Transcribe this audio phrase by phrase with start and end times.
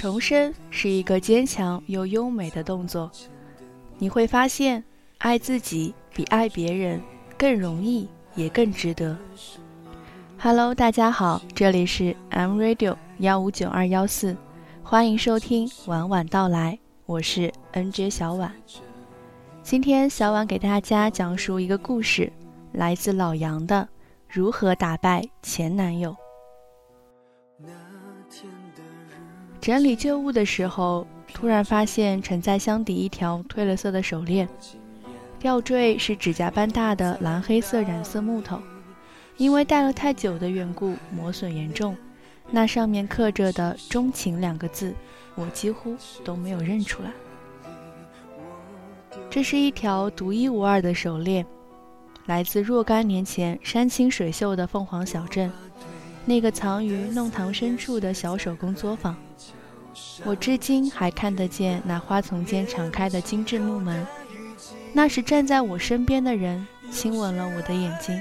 [0.00, 3.10] 重生是一个坚强又优美的动作，
[3.98, 4.82] 你会发现，
[5.18, 6.98] 爱自己比爱别人
[7.36, 9.14] 更容易，也更值得。
[10.38, 14.34] Hello，大家好，这里是 M Radio 幺五九二幺四，
[14.82, 18.50] 欢迎收听晚晚到来，我是 NJ 小婉。
[19.62, 22.32] 今天小婉给大家讲述一个故事，
[22.72, 23.82] 来自老杨的
[24.30, 26.10] 《如何打败前男友》。
[29.60, 34.48] 整理旧物的时候，突然发现沉在箱底一条褪了色的手链，
[35.38, 38.58] 吊坠是指甲般大的蓝黑色染色木头，
[39.36, 41.94] 因为戴了太久的缘故磨损严重，
[42.50, 44.94] 那上面刻着的“钟情”两个字，
[45.34, 45.94] 我几乎
[46.24, 47.10] 都没有认出来。
[49.28, 51.44] 这是一条独一无二的手链，
[52.24, 55.52] 来自若干年前山清水秀的凤凰小镇。
[56.24, 59.16] 那个藏于弄堂深处的小手工作坊，
[60.24, 64.06] 我至今还看得见那花丛间敞开的精致木门。
[64.92, 68.20] 那时站在我身边的人亲吻了我的眼睛，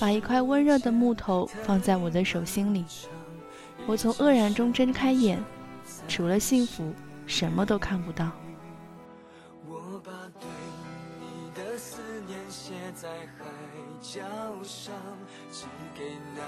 [0.00, 2.84] 把一块温热的木头放在我的手心里。
[3.86, 5.42] 我从愕然中睁开眼，
[6.08, 6.92] 除了幸福，
[7.26, 8.30] 什么都看不到。
[9.68, 10.48] 我把对
[11.20, 13.44] 你的思念写在海
[14.00, 14.20] 角
[14.64, 14.92] 上，
[15.52, 16.02] 寄给
[16.34, 16.42] 那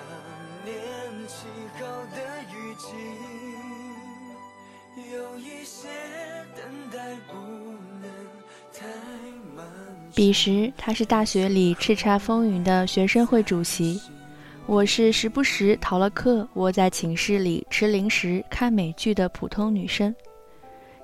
[0.68, 0.82] 年
[1.28, 1.86] 起好
[2.16, 2.20] 的
[2.52, 3.47] 雨季。
[10.14, 14.00] 彼时，他是大学里叱咤风云的学生会主席，
[14.66, 20.12] 我是时不时逃了课，窝在寝室里吃零食、看美剧的普通女生。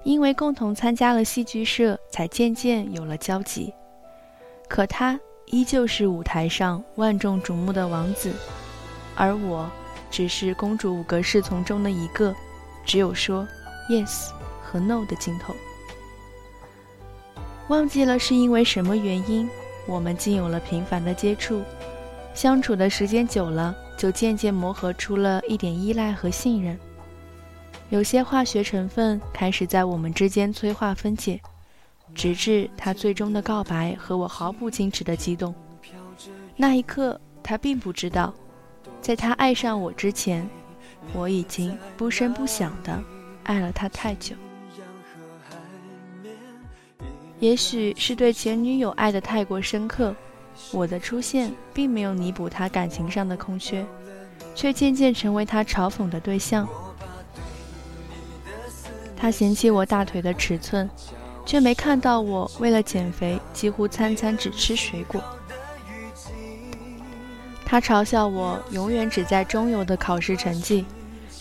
[0.02, 3.72] 因为共同参加了戏剧社，才渐渐有了交集。
[4.68, 8.32] 可他依旧是舞台上万众瞩目的王子。
[9.14, 9.70] 而我，
[10.10, 12.34] 只是公主五个侍从中的一个，
[12.84, 13.46] 只有说
[13.88, 14.30] yes
[14.62, 15.54] 和 no 的镜头。
[17.68, 19.48] 忘记了是因为什么原因，
[19.86, 21.62] 我们竟有了频繁的接触，
[22.34, 26.78] 相处的时间久了，就渐渐磨合出了一点依赖和信任。
[27.90, 31.40] 有些化学成分开始在我们之间催化分解，
[32.14, 35.54] 直至他最终的告白和我毫不矜持的激动。
[36.56, 38.34] 那一刻，他并不知道。
[39.00, 40.48] 在他爱上我之前，
[41.12, 43.02] 我已经不声不响的
[43.44, 44.34] 爱了他太久。
[47.40, 50.14] 也许是对前女友爱的太过深刻，
[50.72, 53.84] 我的出现并没有弥补他感情上的空缺，
[54.54, 56.66] 却渐渐成为他嘲讽的对象。
[59.16, 60.88] 他嫌弃我大腿的尺寸，
[61.44, 65.22] 却没看到我为了减肥几乎餐餐只吃水果。
[67.64, 70.84] 他嘲笑我永远只在中游的考试成绩，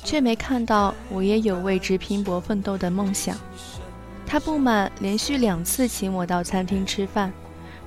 [0.03, 3.37] 却没看到我也有为之拼搏奋斗的梦想。
[4.25, 7.31] 他不满连续两次请我到餐厅吃饭，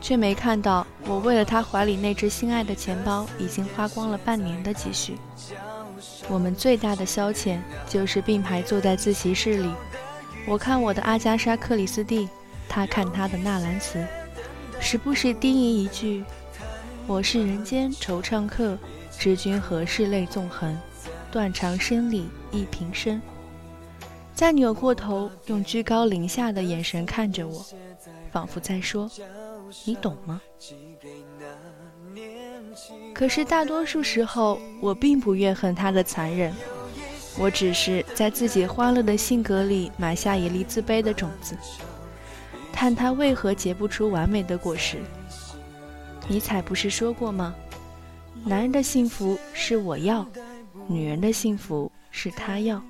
[0.00, 5.16] 却没看到我为了他怀里那只心爱的钱包已经花光了半年的积蓄。
[6.28, 9.70] 我们最大的消遣就是并排坐在自习室里，
[10.46, 12.28] 我看我的阿加莎·克里斯蒂，
[12.68, 14.04] 他看他的纳兰词，
[14.78, 16.24] 时不时低吟一句。
[17.06, 18.76] 我是人间惆怅客，
[19.18, 20.76] 知君何事泪纵横？
[21.36, 23.20] 断肠声里忆平生。
[24.34, 27.62] 再扭过头，用居高临下的眼神看着我，
[28.32, 29.06] 仿佛在说
[29.84, 30.40] ：“你懂吗？”
[33.12, 36.54] 可是大多数时候，我并不怨恨他的残忍，
[37.38, 41.54] 我只是在自己欢乐的性格里埋下一粒自卑的种子，
[42.72, 45.02] 叹他为何结不出完美的果实。
[46.28, 47.54] 尼采不是说过吗？
[48.42, 50.26] 男人的幸福是我要，
[50.88, 52.82] 女人的幸福是他要。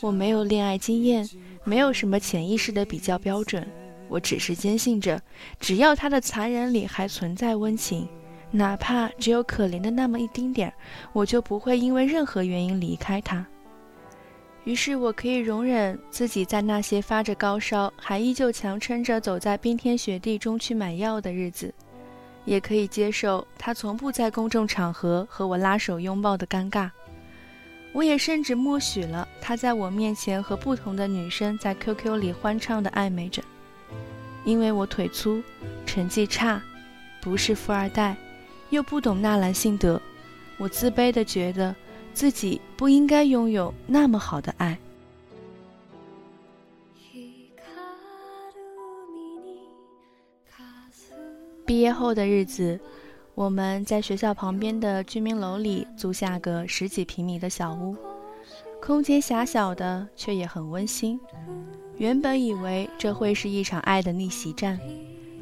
[0.00, 1.28] 我没有恋爱经验，
[1.64, 3.66] 没有什么潜意识的比较标准，
[4.08, 5.20] 我只是坚信着，
[5.60, 8.08] 只要他的残忍里还存在温情，
[8.50, 10.74] 哪怕只有可怜的那么一丁点儿，
[11.12, 13.46] 我就不会因为任何原因离开他。
[14.64, 21.74] 于是我可以容忍自己在那些发着高烧，还依旧强撑着走在冰天雪地中去买药的日子。
[22.44, 26.90] 也可以接受他从不在公众场合和我拉手拥抱的尴尬，
[27.92, 33.42] 我也甚至默许了他在我面前和不同的女生在 QQ 里欢畅的暧昧着，
[34.44, 35.42] 因为我腿粗，
[35.86, 36.60] 成绩差，
[37.20, 38.16] 不是富二代，
[38.70, 40.00] 又不懂纳兰性德，
[40.58, 41.74] 我自卑的觉得
[42.12, 44.76] 自己不应该拥有那么好的爱。
[51.72, 52.78] 毕业后的日子，
[53.34, 57.96] 我们在学校旁边的居民楼里租下个十几平米的小屋。
[58.78, 61.18] 空间狭小的，却也很温馨。
[61.96, 64.78] 原本以为这会是一场爱的逆袭战，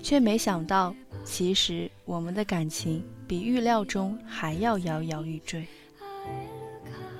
[0.04, 0.94] 却没想到，
[1.24, 5.66] 其实我们的感情比预料中还要摇摇欲坠。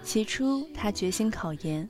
[0.04, 1.88] 起初，他决心考研，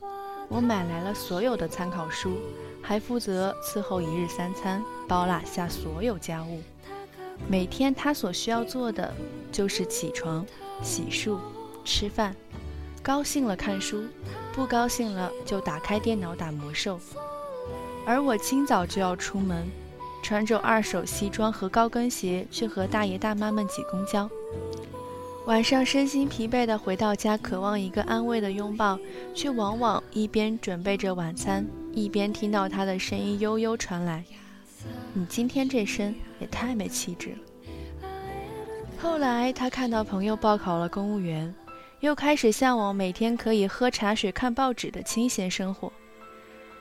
[0.49, 2.39] 我买来了所有的参考书，
[2.81, 6.63] 还负责伺候一日三餐，包揽下所有家务。
[7.49, 9.13] 每天他所需要做的
[9.51, 10.47] 就是起床、
[10.83, 11.39] 洗漱、
[11.85, 12.35] 吃饭，
[13.03, 14.05] 高兴了看书，
[14.53, 16.99] 不高兴了就打开电脑打魔兽。
[18.07, 19.67] 而我清早就要出门，
[20.23, 24.29] 穿着二手西装和高跟鞋去和大爷大妈们挤公交。
[25.47, 28.99] 晚上身心疲惫的回到家，渴望一个安慰的拥抱，
[29.35, 34.25] 却往往一边准备着晚餐，一边听到他的声音悠悠传来
[35.13, 38.09] ：“你今天这身也太没气质了。”
[39.01, 41.55] 后来他看到朋友报考了公务员，
[42.01, 45.91] 又开始向往每天可以喝茶水、看报纸的清闲生活。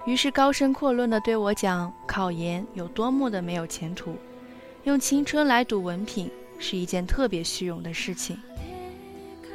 [0.05, 4.15] 于是高声阔论地对我讲考研有多么的没有前途，
[4.83, 8.37] 用青春来赌文凭是一件特别虚荣的事情。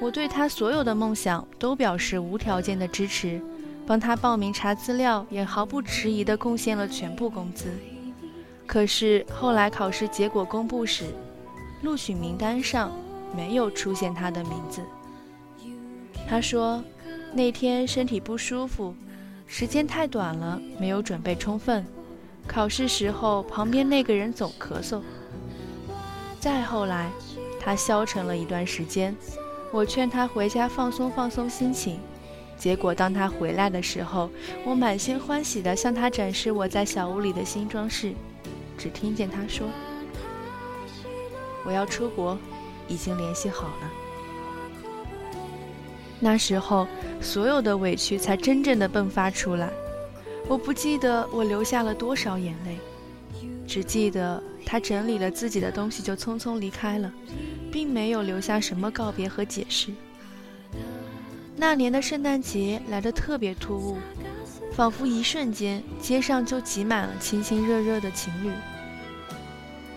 [0.00, 3.40] 我对他所有的梦想都表示无条件的支持，
[3.86, 7.72] 帮他报名查资料，也毫不迟疑地贡献了全部工资。
[8.66, 11.04] 可是后来考试结果公布时，
[11.82, 12.90] 录取名单上
[13.36, 14.82] 没有出现他的名字。
[16.28, 16.82] 他说
[17.32, 18.94] 那天身体不舒服。
[19.46, 21.84] 时间太短了，没有准备充分。
[22.46, 25.02] 考试时候，旁边那个人总咳嗽。
[26.40, 27.10] 再后来，
[27.60, 29.14] 他消沉了一段时间。
[29.70, 32.00] 我劝他回家放松放松心情。
[32.56, 34.30] 结果，当他回来的时候，
[34.64, 38.14] 我满心欢喜地向他展示我在小屋里的新装饰，
[38.76, 39.68] 只听见他说
[41.64, 42.38] ：“我要出国，
[42.88, 43.92] 已经联系好了。”
[46.20, 46.86] 那时候，
[47.20, 49.70] 所有的委屈才真正的迸发出来。
[50.48, 52.78] 我不记得我流下了多少眼泪，
[53.66, 57.12] 只记得他整理了自己的东西就匆匆离开了，
[57.72, 59.90] 并没有留下什么告别和解释。
[61.56, 63.96] 那年的圣诞节来得特别突兀，
[64.76, 68.52] 仿佛一瞬间街上就挤满了亲亲热热的情侣。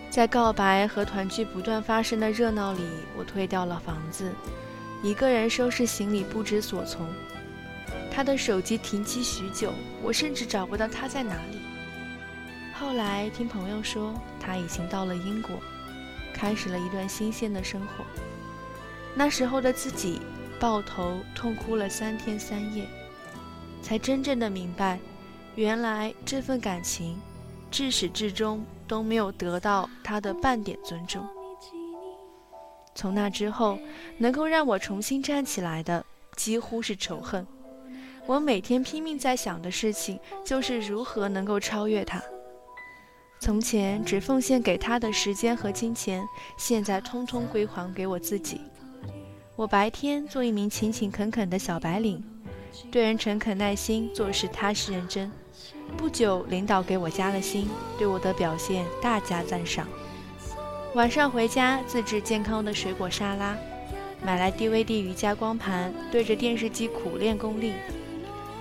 [0.09, 2.83] 在告白和团聚不断发生的热闹里，
[3.17, 4.31] 我退掉了房子。
[5.03, 7.07] 一个人收拾行李，不知所从。
[8.11, 11.59] 他的手机停机许久，我甚至找不到他在哪里。
[12.73, 15.51] 后来听朋友说，他已经到了英国，
[16.33, 18.05] 开始了一段新鲜的生活。
[19.15, 20.21] 那时候的自己
[20.59, 22.87] 抱头痛哭了三天三夜，
[23.87, 24.99] 才真正的明白，
[25.55, 27.17] 原来这份感情，
[27.71, 31.25] 至始至终都没有得到他的半点尊重。
[32.93, 33.79] 从那之后，
[34.17, 36.05] 能够让我重新站起来的
[36.35, 37.47] 几乎是仇恨。
[38.25, 42.21] 我每天拼命在想的事情，就是如何能够超越他。
[43.39, 48.59] 从前只奉献给他的时间和金钱，现在通通归还给我自己。
[49.55, 52.21] 我白天做一名勤勤恳恳的小白领，
[52.91, 55.31] 对人诚恳耐心，做事踏实认真。
[55.95, 57.67] 不久，领导给我加了薪，
[57.97, 59.87] 对我的表现大加赞赏。
[60.93, 63.55] 晚上回家自制健康的水果沙拉，
[64.23, 67.73] 买来 DVD 瑜伽光盘，对着电视机苦练功力。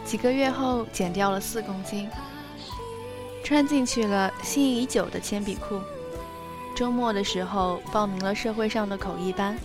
[0.05, 2.09] 几个月后减掉了四公斤，
[3.43, 5.81] 穿进去了心仪已久的铅笔裤。
[6.75, 9.57] 周末的时候报名了社会上的口译班，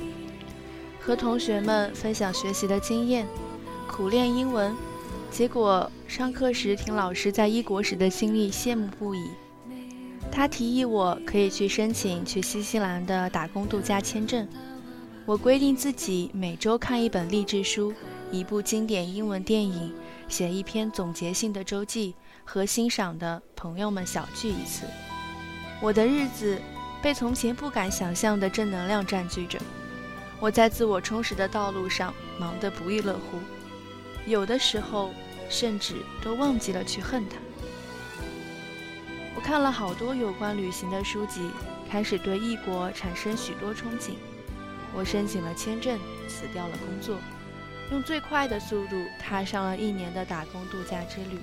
[1.00, 3.28] 和同学们分享学习的经验，
[3.92, 4.74] 苦练英文。
[5.30, 9.30] 结果上课时听老师在异国时的经历，羡慕不已。
[10.32, 14.48] 他提议我可以去申请去新西兰的打工度假签证。
[15.26, 17.94] 我规定自己每周看一本励志书，
[18.32, 19.94] 一部经典英文电影，
[20.30, 24.86] 写一篇总结性的周记，和欣赏的朋友们小聚一次。
[25.82, 26.58] 我的日子
[27.02, 29.60] 被从前不敢想象的正能量占据着。
[30.40, 33.38] 我在自我充实的道路上忙得不亦乐乎，
[34.26, 35.12] 有的时候
[35.50, 37.38] 甚至都忘记了去恨他。
[39.36, 41.50] 我看了好多有关旅行的书籍，
[41.90, 44.12] 开始对异国产生许多憧憬。
[44.94, 45.98] 我申请了签证，
[46.28, 47.18] 辞掉了工作，
[47.92, 51.40] 用最快的速度踏上了一年的打工度假之旅。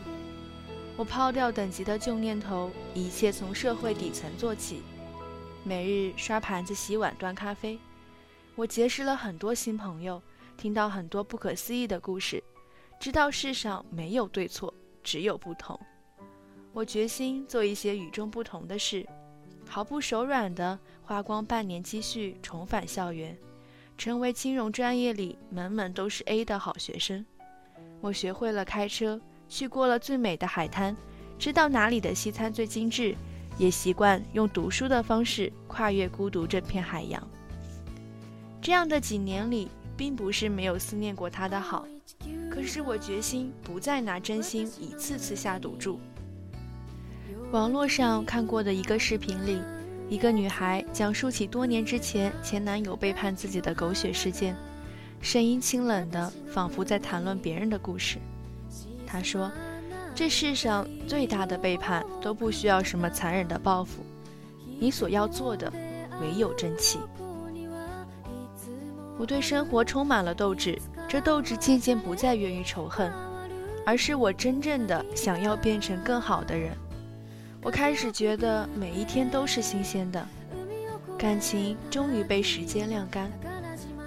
[0.97, 4.83] 我抛掉等级的旧念头，一切从社会底层做起，
[5.65, 7.79] 每日刷盘子、洗碗、端咖啡。
[8.55, 10.21] 我结识了很多新朋友，
[10.57, 12.43] 听到很多不可思议的故事，
[13.01, 15.79] 知道世上没有对错，只有不同。
[16.73, 19.07] 我决心做一些与众不同的事，
[19.69, 23.37] 毫不手软地花光半年积蓄重返校园，
[23.97, 27.25] 成为金融专业里门门都是 A 的好学生。
[28.01, 30.97] 我学会了开车，去过了最美的海滩，
[31.39, 33.15] 知道哪里的西餐最精致，
[33.59, 37.27] 也习惯用读书的方式跨越孤独这片海洋。
[38.61, 41.87] 这样的几年里，并不是没有思念过他的好，
[42.59, 46.01] 可是我决心不再拿真心一次次下赌注。
[47.53, 49.63] 网络上看过的一个视频里，
[50.09, 54.57] 一个女孩讲述起多年之前前男友背叛自己的狗血事件。
[55.21, 58.19] 声音清冷的，仿佛在谈论别人的故事。
[59.07, 59.49] 她说
[60.13, 64.03] ：“这世上最大的背叛都不需要什么残忍的报复，
[64.81, 65.73] 你所要做的
[66.21, 66.99] 唯有争气。”
[69.17, 70.77] 我对生活充满了斗志，
[71.09, 73.11] 这斗志渐渐不再源于仇恨，
[73.87, 76.77] 而是我真正的想要变成更好的人。
[77.63, 80.25] 我开始觉得每一天都是新鲜的，
[81.19, 83.33] 感情终于被时间晾干。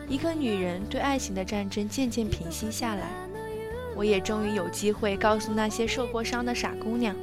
[0.07, 3.07] 一个女人对爱情的战争渐渐平息下来，
[3.95, 7.15] 我也终于有机会告诉那些受过伤的傻姑娘，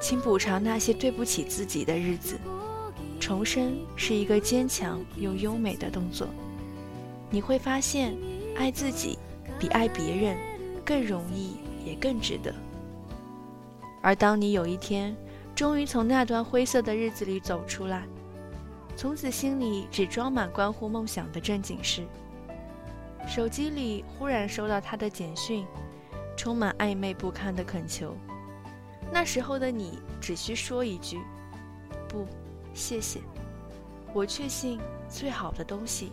[0.00, 2.36] 请补偿那些对不起自己的日子。
[3.20, 6.28] 重生是一个坚强又优美的动作，
[7.34, 8.16] 你会发现，
[8.56, 9.18] 爱自己
[9.58, 10.38] 比爱别人
[10.84, 12.54] 更容易，也更值得。
[14.00, 15.16] 而当你有一天
[15.52, 18.06] 终于从那段灰色的日子里走出来，
[18.94, 22.04] 从此心里只装满关乎梦想的正经事。
[23.26, 25.66] 手机里忽然收到他的简讯，
[26.36, 28.14] 充满暧昧不堪的恳求。
[29.12, 31.18] 那时候的你只需说一句
[32.06, 32.28] ：“不，
[32.74, 33.18] 谢谢。”
[34.14, 36.12] 我确信最好的东西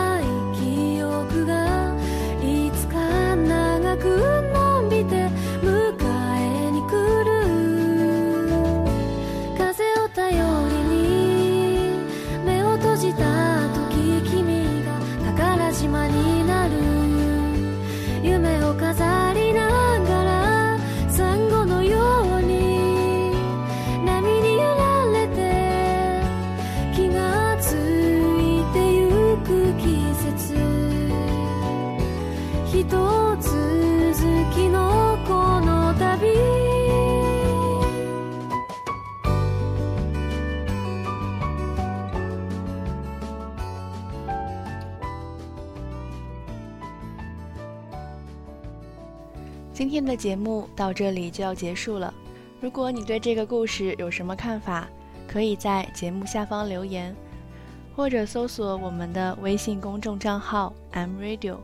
[49.91, 52.13] 今天的节目到这里就要结束了。
[52.61, 54.87] 如果你对这个故事有什么看法，
[55.27, 57.13] 可以在节目下方留言，
[57.93, 61.57] 或者搜索我们的微信公众账号 M Radio。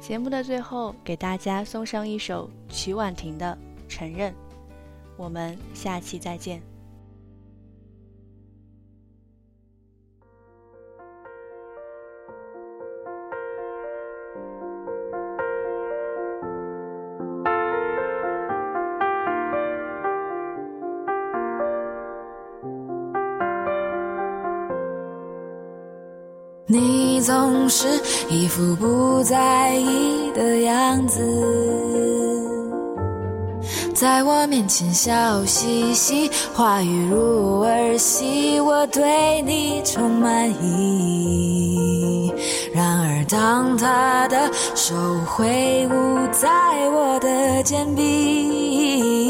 [0.00, 3.58] 节目的最后，给大家送上一首曲婉婷的
[3.92, 4.30] 《承认》。
[5.16, 6.73] 我们下期再见。
[27.24, 27.86] 总是
[28.28, 31.22] 一副不在意的样子，
[33.94, 42.30] 在我面前笑嘻嘻，话语如儿戏，我对你充满疑。
[42.74, 46.50] 然而，当他的手挥舞在
[46.90, 49.24] 我的肩臂，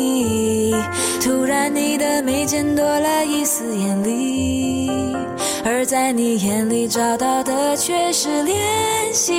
[1.22, 4.63] 突然你的眉间多了一丝艳丽。
[5.66, 8.52] 而在你眼里找到的却是怜
[9.14, 9.32] 惜，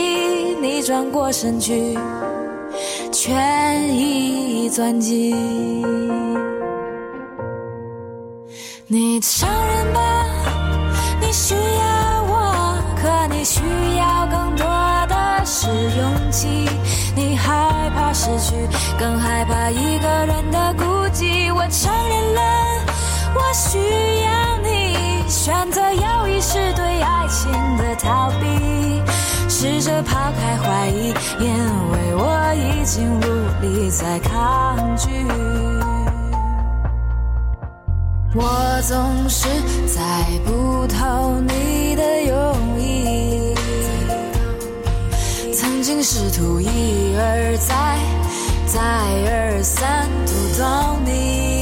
[0.60, 1.96] 你转过身去，
[3.12, 5.36] 权宜钻进
[8.88, 10.26] 你承认吧，
[11.22, 13.62] 你需要我，可你需
[13.98, 14.66] 要更多
[15.08, 16.68] 的是勇气。
[17.16, 17.54] 你害
[17.96, 18.56] 怕失去，
[18.98, 21.54] 更害怕一个人的孤寂。
[21.54, 22.42] 我承认了，
[23.36, 23.78] 我需
[24.24, 24.96] 要你。
[25.28, 26.15] 选择要
[27.78, 29.02] 的逃避
[29.50, 31.48] 试着抛开怀疑因
[31.92, 33.26] 为我已经无
[33.62, 35.10] 力再抗拒。
[38.36, 39.48] 我总是
[39.88, 40.02] 猜
[40.46, 43.56] 不透你的用意
[45.54, 47.98] 曾经试图一而再
[48.66, 51.56] 再而三读懂你。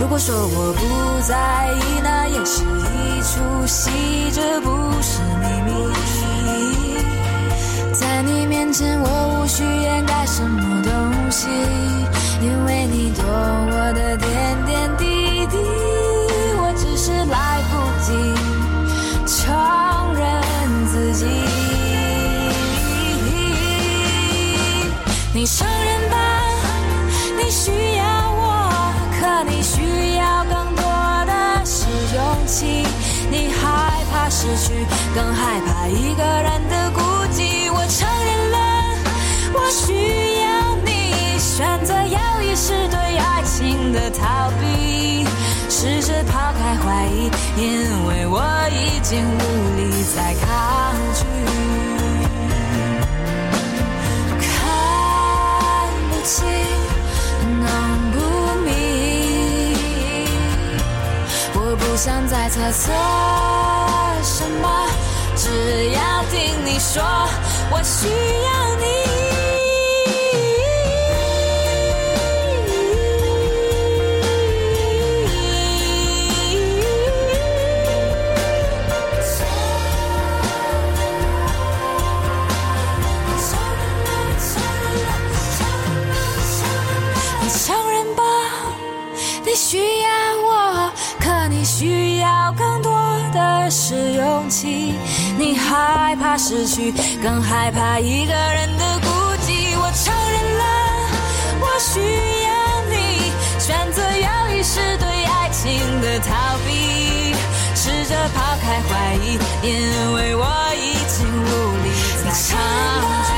[0.00, 2.64] 如果说我不在意那也是
[3.22, 3.90] 出戏，
[4.32, 4.68] 这不
[5.02, 5.70] 是秘密。
[7.92, 11.48] 在你面前，我无需掩盖什么东西，
[12.42, 13.24] 因为你懂
[35.90, 37.00] 一个人的孤
[37.32, 37.72] 寂。
[37.72, 38.56] 我承认了，
[39.54, 39.92] 我需
[40.42, 41.38] 要你。
[41.38, 45.26] 选择要义是对爱情的逃避，
[45.68, 49.40] 试着抛开怀疑，因为我已经无
[49.76, 49.80] 力
[50.14, 51.24] 再抗拒。
[54.40, 54.46] 看
[56.10, 56.36] 不清，
[57.60, 57.66] 弄
[58.12, 58.16] 不
[58.64, 58.68] 明，
[61.54, 62.92] 我不想再猜测
[64.22, 64.64] 什么，
[65.48, 67.02] 只要听你说，
[67.70, 69.07] 我需要你。
[93.70, 94.94] 是勇气。
[95.38, 99.08] 你害怕失去，更害怕一个人的孤
[99.44, 99.76] 寂。
[99.76, 100.64] 我承认了，
[101.60, 102.00] 我需
[102.44, 102.50] 要
[102.90, 102.94] 你。
[103.58, 107.34] 选择犹豫是对爱情的逃避，
[107.74, 109.68] 试着抛开怀疑，因
[110.14, 111.46] 为我已经无
[111.82, 111.86] 力
[112.24, 112.56] 再抗
[113.24, 113.30] 拒。